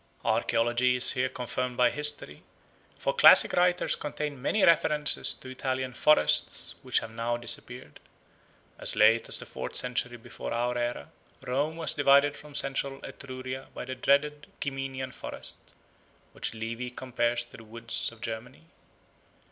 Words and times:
Archaeology 0.25 0.95
is 0.95 1.11
here 1.11 1.29
confirmed 1.29 1.77
by 1.77 1.91
history; 1.91 2.41
for 2.97 3.13
classical 3.13 3.57
writers 3.61 3.95
contain 3.95 4.41
many 4.41 4.63
references 4.65 5.35
to 5.35 5.47
Italian 5.47 5.93
forests 5.93 6.73
which 6.81 7.01
have 7.01 7.11
now 7.11 7.37
disappeared. 7.37 7.99
As 8.79 8.95
late 8.95 9.29
as 9.29 9.37
the 9.37 9.45
fourth 9.45 9.75
century 9.75 10.17
before 10.17 10.53
our 10.53 10.75
era 10.75 11.11
Rome 11.45 11.75
was 11.77 11.93
divided 11.93 12.35
from 12.35 12.55
central 12.55 12.99
Etruria 13.05 13.67
by 13.75 13.85
the 13.85 13.93
dreaded 13.93 14.47
Ciminian 14.59 15.11
forest, 15.11 15.71
which 16.31 16.55
Livy 16.55 16.89
compares 16.89 17.43
to 17.45 17.57
the 17.57 17.63
woods 17.63 18.11
of 18.11 18.21
Germany. 18.21 18.63